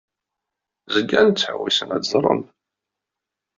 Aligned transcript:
Zgan 0.95 1.27
ttḥewwisen 1.29 1.89
ad 1.95 2.03
ẓren. 2.11 2.41